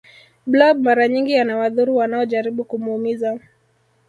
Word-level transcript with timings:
blob 0.47 0.77
mara 0.79 1.07
nyingi 1.07 1.37
anawadhuru 1.37 1.95
wanaojaribu 1.95 2.63
kumuumiza 2.63 3.39